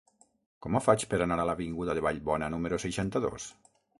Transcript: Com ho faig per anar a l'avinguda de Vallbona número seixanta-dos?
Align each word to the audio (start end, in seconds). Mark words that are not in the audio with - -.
Com 0.65 0.77
ho 0.77 0.79
faig 0.85 1.05
per 1.11 1.19
anar 1.25 1.37
a 1.43 1.45
l'avinguda 1.49 1.95
de 1.99 2.03
Vallbona 2.07 2.51
número 2.57 2.83
seixanta-dos? 2.87 3.49